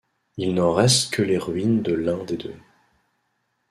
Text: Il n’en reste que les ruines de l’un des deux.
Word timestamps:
Il 0.37 0.55
n’en 0.55 0.73
reste 0.73 1.13
que 1.13 1.21
les 1.21 1.37
ruines 1.37 1.83
de 1.83 1.93
l’un 1.93 2.23
des 2.23 2.35
deux. 2.35 2.55